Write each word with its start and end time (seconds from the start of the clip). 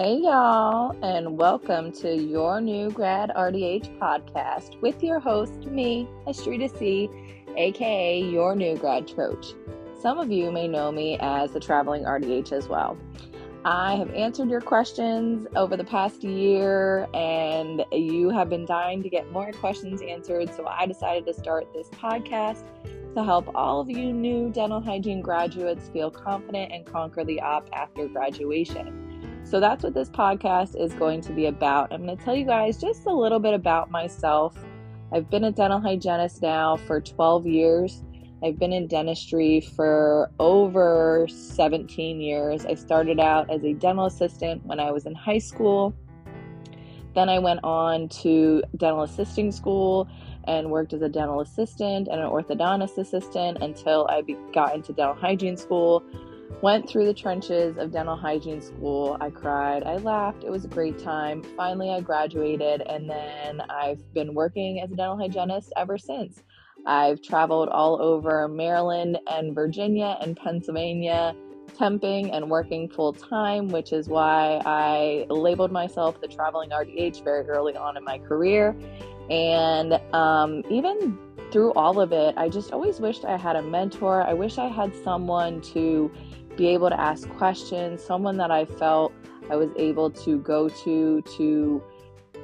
Hey, 0.00 0.20
y'all, 0.22 0.96
and 1.02 1.36
welcome 1.36 1.90
to 1.94 2.14
your 2.14 2.60
new 2.60 2.88
grad 2.88 3.32
RDH 3.34 3.98
podcast 3.98 4.80
with 4.80 5.02
your 5.02 5.18
host, 5.18 5.66
me, 5.66 6.06
Estrita 6.24 6.70
C, 6.78 7.10
aka 7.56 8.20
your 8.20 8.54
new 8.54 8.76
grad 8.76 9.12
coach. 9.16 9.54
Some 10.00 10.18
of 10.18 10.30
you 10.30 10.52
may 10.52 10.68
know 10.68 10.92
me 10.92 11.18
as 11.20 11.50
the 11.50 11.58
traveling 11.58 12.04
RDH 12.04 12.52
as 12.52 12.68
well. 12.68 12.96
I 13.64 13.96
have 13.96 14.14
answered 14.14 14.48
your 14.50 14.60
questions 14.60 15.48
over 15.56 15.76
the 15.76 15.82
past 15.82 16.22
year, 16.22 17.08
and 17.12 17.84
you 17.90 18.30
have 18.30 18.48
been 18.48 18.66
dying 18.66 19.02
to 19.02 19.08
get 19.08 19.32
more 19.32 19.50
questions 19.50 20.00
answered. 20.00 20.54
So 20.54 20.64
I 20.64 20.86
decided 20.86 21.26
to 21.26 21.34
start 21.34 21.72
this 21.74 21.88
podcast 21.88 22.62
to 23.16 23.24
help 23.24 23.50
all 23.52 23.80
of 23.80 23.90
you 23.90 24.12
new 24.12 24.50
dental 24.50 24.80
hygiene 24.80 25.22
graduates 25.22 25.88
feel 25.88 26.08
confident 26.08 26.70
and 26.70 26.86
conquer 26.86 27.24
the 27.24 27.40
op 27.40 27.68
after 27.72 28.06
graduation. 28.06 29.07
So 29.48 29.60
that's 29.60 29.82
what 29.82 29.94
this 29.94 30.10
podcast 30.10 30.78
is 30.78 30.92
going 30.92 31.22
to 31.22 31.32
be 31.32 31.46
about. 31.46 31.90
I'm 31.90 32.04
going 32.04 32.18
to 32.18 32.22
tell 32.22 32.36
you 32.36 32.44
guys 32.44 32.78
just 32.78 33.06
a 33.06 33.12
little 33.12 33.38
bit 33.38 33.54
about 33.54 33.90
myself. 33.90 34.54
I've 35.10 35.30
been 35.30 35.44
a 35.44 35.50
dental 35.50 35.80
hygienist 35.80 36.42
now 36.42 36.76
for 36.76 37.00
12 37.00 37.46
years. 37.46 38.04
I've 38.44 38.58
been 38.58 38.74
in 38.74 38.88
dentistry 38.88 39.62
for 39.62 40.30
over 40.38 41.26
17 41.30 42.20
years. 42.20 42.66
I 42.66 42.74
started 42.74 43.18
out 43.18 43.50
as 43.50 43.64
a 43.64 43.72
dental 43.72 44.04
assistant 44.04 44.66
when 44.66 44.80
I 44.80 44.90
was 44.90 45.06
in 45.06 45.14
high 45.14 45.38
school. 45.38 45.94
Then 47.14 47.30
I 47.30 47.38
went 47.38 47.60
on 47.64 48.10
to 48.20 48.62
dental 48.76 49.04
assisting 49.04 49.50
school 49.50 50.10
and 50.44 50.70
worked 50.70 50.92
as 50.92 51.00
a 51.00 51.08
dental 51.08 51.40
assistant 51.40 52.08
and 52.08 52.20
an 52.20 52.28
orthodontist 52.28 52.98
assistant 52.98 53.62
until 53.62 54.06
I 54.10 54.24
got 54.52 54.74
into 54.74 54.92
dental 54.92 55.14
hygiene 55.14 55.56
school 55.56 56.04
Went 56.62 56.88
through 56.88 57.06
the 57.06 57.14
trenches 57.14 57.76
of 57.76 57.92
dental 57.92 58.16
hygiene 58.16 58.60
school. 58.60 59.16
I 59.20 59.30
cried, 59.30 59.84
I 59.84 59.96
laughed. 59.96 60.42
It 60.42 60.50
was 60.50 60.64
a 60.64 60.68
great 60.68 60.98
time. 60.98 61.42
Finally, 61.56 61.90
I 61.90 62.00
graduated, 62.00 62.82
and 62.82 63.08
then 63.08 63.60
I've 63.70 64.02
been 64.12 64.34
working 64.34 64.80
as 64.80 64.90
a 64.90 64.96
dental 64.96 65.16
hygienist 65.16 65.72
ever 65.76 65.98
since. 65.98 66.42
I've 66.84 67.22
traveled 67.22 67.68
all 67.68 68.00
over 68.02 68.48
Maryland 68.48 69.18
and 69.30 69.54
Virginia 69.54 70.16
and 70.20 70.36
Pennsylvania, 70.36 71.34
temping 71.78 72.30
and 72.32 72.50
working 72.50 72.88
full 72.88 73.12
time, 73.12 73.68
which 73.68 73.92
is 73.92 74.08
why 74.08 74.60
I 74.64 75.26
labeled 75.28 75.70
myself 75.70 76.20
the 76.20 76.28
traveling 76.28 76.70
RDH 76.70 77.22
very 77.22 77.46
early 77.48 77.76
on 77.76 77.96
in 77.96 78.04
my 78.04 78.18
career. 78.18 78.74
And 79.30 80.00
um, 80.14 80.62
even 80.70 81.18
through 81.50 81.72
all 81.72 82.00
of 82.00 82.12
it, 82.12 82.34
I 82.36 82.48
just 82.48 82.72
always 82.72 83.00
wished 83.00 83.24
I 83.24 83.36
had 83.36 83.56
a 83.56 83.62
mentor. 83.62 84.22
I 84.22 84.32
wish 84.32 84.58
I 84.58 84.68
had 84.68 84.94
someone 85.02 85.60
to 85.72 86.10
be 86.56 86.68
able 86.68 86.88
to 86.90 87.00
ask 87.00 87.28
questions, 87.30 88.02
someone 88.02 88.36
that 88.38 88.50
I 88.50 88.64
felt 88.64 89.12
I 89.50 89.56
was 89.56 89.70
able 89.76 90.10
to 90.10 90.38
go 90.38 90.68
to 90.68 91.22
to 91.22 91.82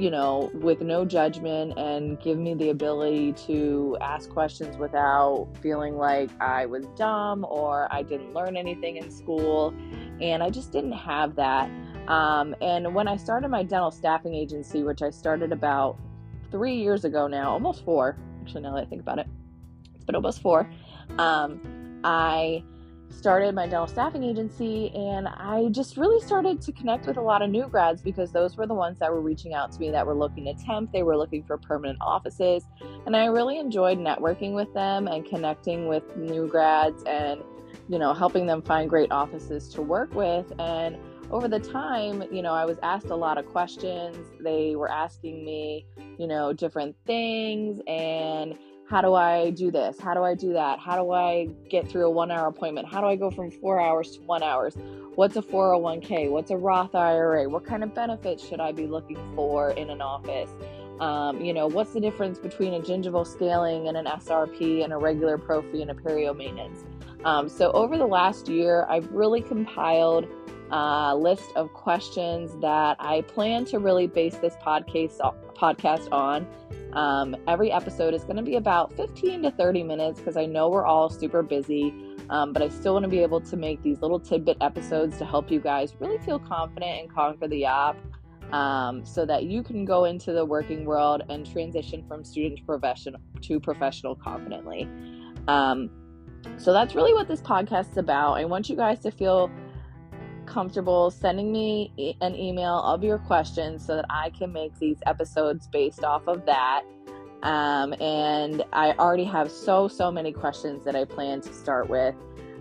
you 0.00 0.10
know, 0.10 0.50
with 0.54 0.80
no 0.80 1.04
judgment 1.04 1.78
and 1.78 2.18
give 2.20 2.38
me 2.38 2.54
the 2.54 2.70
ability 2.70 3.34
to 3.34 3.98
ask 4.00 4.30
questions 4.30 4.78
without 4.78 5.46
feeling 5.60 5.98
like 5.98 6.30
I 6.40 6.64
was 6.64 6.86
dumb 6.96 7.44
or 7.46 7.86
I 7.92 8.02
didn't 8.02 8.32
learn 8.32 8.56
anything 8.56 8.96
in 8.96 9.10
school. 9.10 9.74
And 10.18 10.42
I 10.42 10.48
just 10.48 10.72
didn't 10.72 10.92
have 10.92 11.36
that. 11.36 11.70
Um, 12.08 12.56
and 12.62 12.94
when 12.94 13.08
I 13.08 13.18
started 13.18 13.48
my 13.48 13.62
dental 13.62 13.90
staffing 13.90 14.34
agency, 14.34 14.82
which 14.82 15.02
I 15.02 15.10
started 15.10 15.52
about 15.52 15.98
three 16.50 16.74
years 16.74 17.04
ago 17.04 17.26
now, 17.26 17.50
almost 17.50 17.84
four, 17.84 18.16
actually, 18.40 18.62
now 18.62 18.74
that 18.74 18.82
I 18.82 18.86
think 18.86 19.00
about 19.00 19.18
it, 19.18 19.26
it's 19.94 20.04
been 20.04 20.16
almost 20.16 20.40
four, 20.40 20.70
um, 21.18 22.00
I 22.04 22.62
started 23.10 23.54
my 23.54 23.66
dental 23.66 23.88
staffing 23.88 24.22
agency 24.22 24.90
and 24.94 25.26
I 25.26 25.68
just 25.72 25.96
really 25.96 26.24
started 26.24 26.62
to 26.62 26.72
connect 26.72 27.06
with 27.06 27.16
a 27.16 27.20
lot 27.20 27.42
of 27.42 27.50
new 27.50 27.66
grads 27.66 28.00
because 28.00 28.30
those 28.30 28.56
were 28.56 28.66
the 28.66 28.74
ones 28.74 29.00
that 29.00 29.10
were 29.12 29.20
reaching 29.20 29.52
out 29.52 29.72
to 29.72 29.80
me 29.80 29.90
that 29.90 30.06
were 30.06 30.14
looking 30.14 30.44
to 30.44 30.54
temp, 30.64 30.92
they 30.92 31.02
were 31.02 31.16
looking 31.16 31.42
for 31.42 31.58
permanent 31.58 31.98
offices, 32.00 32.64
and 33.06 33.16
I 33.16 33.26
really 33.26 33.58
enjoyed 33.58 33.98
networking 33.98 34.54
with 34.54 34.72
them 34.74 35.08
and 35.08 35.24
connecting 35.24 35.88
with 35.88 36.16
new 36.16 36.46
grads 36.46 37.02
and 37.04 37.42
you 37.88 37.98
know, 37.98 38.14
helping 38.14 38.46
them 38.46 38.62
find 38.62 38.88
great 38.88 39.10
offices 39.10 39.68
to 39.68 39.82
work 39.82 40.14
with 40.14 40.52
and 40.60 40.96
over 41.30 41.48
the 41.48 41.60
time, 41.60 42.24
you 42.32 42.42
know, 42.42 42.52
I 42.52 42.64
was 42.64 42.78
asked 42.82 43.06
a 43.06 43.16
lot 43.16 43.38
of 43.38 43.46
questions. 43.46 44.16
They 44.40 44.74
were 44.74 44.90
asking 44.90 45.44
me, 45.44 45.86
you 46.18 46.26
know, 46.26 46.52
different 46.52 46.96
things 47.06 47.80
and 47.86 48.58
how 48.88 49.00
do 49.00 49.14
I 49.14 49.50
do 49.50 49.70
this? 49.70 50.00
How 50.00 50.14
do 50.14 50.24
I 50.24 50.34
do 50.34 50.52
that? 50.54 50.80
How 50.80 50.96
do 50.96 51.12
I 51.12 51.48
get 51.68 51.88
through 51.88 52.06
a 52.06 52.10
one 52.10 52.32
hour 52.32 52.48
appointment? 52.48 52.88
How 52.88 53.00
do 53.00 53.06
I 53.06 53.14
go 53.14 53.30
from 53.30 53.48
four 53.48 53.80
hours 53.80 54.16
to 54.16 54.22
one 54.22 54.42
hours? 54.42 54.76
What's 55.14 55.36
a 55.36 55.42
401k? 55.42 56.28
What's 56.28 56.50
a 56.50 56.56
Roth 56.56 56.96
IRA? 56.96 57.48
What 57.48 57.64
kind 57.64 57.84
of 57.84 57.94
benefits 57.94 58.44
should 58.44 58.58
I 58.58 58.72
be 58.72 58.88
looking 58.88 59.18
for 59.36 59.70
in 59.70 59.90
an 59.90 60.00
office? 60.00 60.50
Um, 61.00 61.40
you 61.40 61.54
know, 61.54 61.66
what's 61.66 61.92
the 61.94 62.00
difference 62.00 62.38
between 62.38 62.74
a 62.74 62.80
gingival 62.80 63.26
scaling 63.26 63.88
and 63.88 63.96
an 63.96 64.04
SRP 64.04 64.84
and 64.84 64.92
a 64.92 64.98
regular 64.98 65.38
prophy 65.38 65.82
and 65.82 65.90
a 65.90 65.94
perio 65.94 66.36
maintenance? 66.36 66.84
Um, 67.24 67.48
so 67.48 67.72
over 67.72 67.96
the 67.96 68.06
last 68.06 68.48
year, 68.48 68.86
I've 68.88 69.10
really 69.10 69.40
compiled 69.40 70.28
a 70.70 71.16
list 71.16 71.50
of 71.56 71.72
questions 71.72 72.54
that 72.60 72.96
I 73.00 73.22
plan 73.22 73.64
to 73.66 73.78
really 73.78 74.06
base 74.06 74.36
this 74.36 74.54
podcast 74.56 75.18
podcast 75.54 76.10
on. 76.12 76.46
Um, 76.92 77.36
every 77.46 77.70
episode 77.70 78.14
is 78.14 78.24
going 78.24 78.36
to 78.36 78.42
be 78.42 78.56
about 78.56 78.92
15 78.96 79.42
to 79.42 79.50
30 79.50 79.82
minutes 79.82 80.18
because 80.18 80.36
I 80.36 80.46
know 80.46 80.68
we're 80.68 80.86
all 80.86 81.08
super 81.08 81.42
busy, 81.42 81.94
um, 82.30 82.52
but 82.52 82.62
I 82.62 82.68
still 82.68 82.94
want 82.94 83.04
to 83.04 83.08
be 83.08 83.20
able 83.20 83.40
to 83.40 83.56
make 83.56 83.82
these 83.82 84.00
little 84.00 84.18
tidbit 84.18 84.56
episodes 84.60 85.18
to 85.18 85.24
help 85.24 85.50
you 85.50 85.60
guys 85.60 85.94
really 86.00 86.18
feel 86.18 86.38
confident 86.38 87.00
and 87.00 87.10
conquer 87.12 87.48
the 87.48 87.66
op 87.66 87.96
um, 88.52 89.04
so 89.04 89.24
that 89.26 89.44
you 89.44 89.62
can 89.62 89.84
go 89.84 90.04
into 90.04 90.32
the 90.32 90.44
working 90.44 90.84
world 90.84 91.22
and 91.28 91.50
transition 91.50 92.04
from 92.06 92.24
student 92.24 92.58
to 92.58 92.64
professional 92.64 93.20
to 93.42 93.60
professional 93.60 94.14
confidently. 94.14 94.88
Um, 95.48 95.90
so 96.56 96.72
that's 96.72 96.94
really 96.94 97.12
what 97.12 97.28
this 97.28 97.40
podcast 97.40 97.92
is 97.92 97.96
about. 97.96 98.34
I 98.34 98.44
want 98.44 98.68
you 98.68 98.76
guys 98.76 98.98
to 99.00 99.10
feel 99.10 99.50
comfortable 100.46 101.10
sending 101.10 101.52
me 101.52 101.92
e- 101.96 102.16
an 102.20 102.34
email 102.34 102.80
of 102.80 103.04
your 103.04 103.18
questions 103.18 103.86
so 103.86 103.96
that 103.96 104.06
I 104.10 104.30
can 104.30 104.52
make 104.52 104.76
these 104.78 104.98
episodes 105.06 105.68
based 105.68 106.02
off 106.02 106.26
of 106.26 106.44
that. 106.46 106.82
Um, 107.42 107.94
and 108.00 108.64
I 108.72 108.92
already 108.92 109.24
have 109.24 109.50
so, 109.50 109.88
so 109.88 110.10
many 110.10 110.32
questions 110.32 110.84
that 110.84 110.96
I 110.96 111.04
plan 111.04 111.40
to 111.42 111.52
start 111.54 111.88
with. 111.88 112.14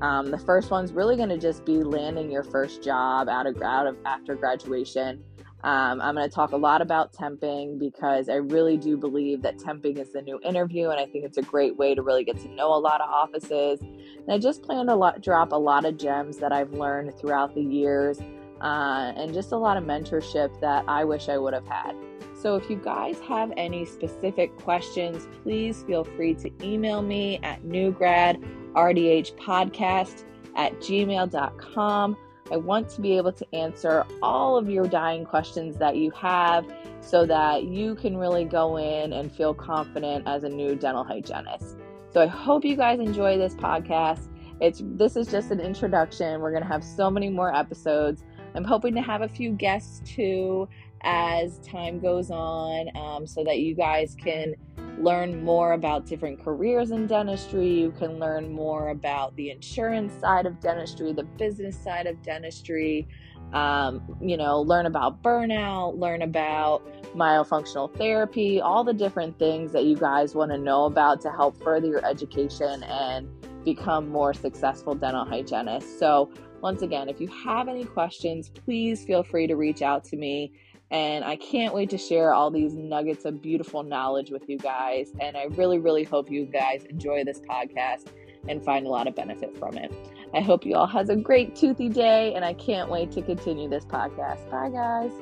Um, 0.00 0.30
the 0.30 0.38
first 0.38 0.70
one's 0.70 0.92
really 0.92 1.16
going 1.16 1.28
to 1.28 1.38
just 1.38 1.64
be 1.64 1.84
landing 1.84 2.30
your 2.30 2.42
first 2.42 2.82
job 2.82 3.28
out 3.28 3.46
of, 3.46 3.60
out 3.62 3.86
of 3.86 3.96
after 4.04 4.34
graduation. 4.34 5.22
Um, 5.64 6.00
I'm 6.02 6.14
going 6.14 6.28
to 6.28 6.34
talk 6.34 6.52
a 6.52 6.58
lot 6.58 6.82
about 6.82 7.14
temping 7.14 7.78
because 7.78 8.28
I 8.28 8.34
really 8.34 8.76
do 8.76 8.98
believe 8.98 9.40
that 9.42 9.56
temping 9.56 9.98
is 9.98 10.12
the 10.12 10.20
new 10.20 10.38
interview, 10.42 10.90
and 10.90 11.00
I 11.00 11.06
think 11.06 11.24
it's 11.24 11.38
a 11.38 11.42
great 11.42 11.78
way 11.78 11.94
to 11.94 12.02
really 12.02 12.22
get 12.22 12.38
to 12.40 12.48
know 12.48 12.74
a 12.74 12.76
lot 12.76 13.00
of 13.00 13.08
offices. 13.08 13.80
And 13.80 14.28
I 14.28 14.36
just 14.36 14.62
plan 14.62 14.88
to 14.88 14.94
lot, 14.94 15.22
drop 15.22 15.52
a 15.52 15.56
lot 15.56 15.86
of 15.86 15.96
gems 15.96 16.36
that 16.36 16.52
I've 16.52 16.74
learned 16.74 17.18
throughout 17.18 17.54
the 17.54 17.62
years 17.62 18.20
uh, 18.60 19.14
and 19.16 19.32
just 19.32 19.52
a 19.52 19.56
lot 19.56 19.78
of 19.78 19.84
mentorship 19.84 20.60
that 20.60 20.84
I 20.86 21.02
wish 21.02 21.30
I 21.30 21.38
would 21.38 21.54
have 21.54 21.66
had. 21.66 21.96
So, 22.38 22.56
if 22.56 22.68
you 22.68 22.76
guys 22.76 23.18
have 23.20 23.50
any 23.56 23.86
specific 23.86 24.54
questions, 24.58 25.26
please 25.42 25.82
feel 25.84 26.04
free 26.04 26.34
to 26.34 26.50
email 26.62 27.00
me 27.00 27.40
at 27.42 27.62
newgradrdhpodcast 27.62 30.24
at 30.56 30.72
gmail.com. 30.74 32.16
I 32.50 32.56
want 32.56 32.88
to 32.90 33.00
be 33.00 33.16
able 33.16 33.32
to 33.32 33.54
answer 33.54 34.04
all 34.22 34.56
of 34.56 34.68
your 34.68 34.86
dying 34.86 35.24
questions 35.24 35.76
that 35.78 35.96
you 35.96 36.10
have 36.12 36.66
so 37.00 37.24
that 37.26 37.64
you 37.64 37.94
can 37.94 38.16
really 38.16 38.44
go 38.44 38.76
in 38.76 39.12
and 39.12 39.32
feel 39.32 39.54
confident 39.54 40.26
as 40.26 40.44
a 40.44 40.48
new 40.48 40.74
dental 40.74 41.04
hygienist. 41.04 41.76
So 42.12 42.20
I 42.20 42.26
hope 42.26 42.64
you 42.64 42.76
guys 42.76 43.00
enjoy 43.00 43.38
this 43.38 43.54
podcast. 43.54 44.28
It's 44.60 44.82
this 44.84 45.16
is 45.16 45.28
just 45.28 45.50
an 45.50 45.60
introduction. 45.60 46.40
We're 46.40 46.52
going 46.52 46.62
to 46.62 46.68
have 46.68 46.84
so 46.84 47.10
many 47.10 47.28
more 47.28 47.54
episodes. 47.54 48.22
I'm 48.54 48.64
hoping 48.64 48.94
to 48.94 49.02
have 49.02 49.22
a 49.22 49.28
few 49.28 49.50
guests 49.50 50.00
too 50.08 50.68
as 51.02 51.58
time 51.58 51.98
goes 51.98 52.30
on 52.30 52.88
um, 52.96 53.26
so 53.26 53.42
that 53.44 53.58
you 53.58 53.74
guys 53.74 54.16
can 54.22 54.54
learn 54.98 55.44
more 55.44 55.72
about 55.72 56.06
different 56.06 56.42
careers 56.42 56.90
in 56.90 57.06
dentistry. 57.06 57.68
You 57.68 57.90
can 57.92 58.18
learn 58.18 58.52
more 58.52 58.90
about 58.90 59.34
the 59.36 59.50
insurance 59.50 60.12
side 60.20 60.46
of 60.46 60.60
dentistry, 60.60 61.12
the 61.12 61.24
business 61.24 61.76
side 61.76 62.06
of 62.06 62.22
dentistry. 62.22 63.08
Um, 63.52 64.02
you 64.20 64.36
know, 64.36 64.60
learn 64.60 64.86
about 64.86 65.22
burnout, 65.22 65.98
learn 65.98 66.22
about 66.22 66.82
myofunctional 67.14 67.94
therapy, 67.96 68.60
all 68.60 68.82
the 68.82 68.92
different 68.92 69.38
things 69.38 69.70
that 69.72 69.84
you 69.84 69.96
guys 69.96 70.34
want 70.34 70.50
to 70.50 70.58
know 70.58 70.86
about 70.86 71.20
to 71.20 71.30
help 71.30 71.62
further 71.62 71.86
your 71.86 72.04
education 72.04 72.82
and 72.82 73.28
become 73.64 74.08
more 74.08 74.34
successful 74.34 74.94
dental 74.94 75.24
hygienists. 75.24 75.98
So, 75.98 76.30
once 76.60 76.82
again, 76.82 77.08
if 77.08 77.20
you 77.20 77.28
have 77.28 77.68
any 77.68 77.84
questions, 77.84 78.48
please 78.48 79.04
feel 79.04 79.22
free 79.22 79.46
to 79.46 79.54
reach 79.54 79.82
out 79.82 80.02
to 80.04 80.16
me. 80.16 80.52
And 80.90 81.24
I 81.24 81.36
can't 81.36 81.74
wait 81.74 81.90
to 81.90 81.98
share 81.98 82.32
all 82.32 82.50
these 82.50 82.74
nuggets 82.74 83.24
of 83.24 83.42
beautiful 83.42 83.82
knowledge 83.82 84.30
with 84.30 84.48
you 84.48 84.58
guys. 84.58 85.12
And 85.20 85.36
I 85.36 85.44
really, 85.44 85.78
really 85.78 86.04
hope 86.04 86.30
you 86.30 86.44
guys 86.44 86.84
enjoy 86.84 87.24
this 87.24 87.40
podcast 87.40 88.08
and 88.48 88.64
find 88.64 88.86
a 88.86 88.90
lot 88.90 89.06
of 89.06 89.14
benefit 89.14 89.56
from 89.56 89.76
it. 89.78 89.92
I 90.34 90.40
hope 90.40 90.66
you 90.66 90.74
all 90.74 90.86
has 90.86 91.08
a 91.08 91.16
great 91.16 91.56
toothy 91.56 91.88
day, 91.88 92.34
and 92.34 92.44
I 92.44 92.52
can't 92.54 92.90
wait 92.90 93.12
to 93.12 93.22
continue 93.22 93.68
this 93.68 93.84
podcast. 93.84 94.50
Bye, 94.50 94.70
guys. 94.70 95.12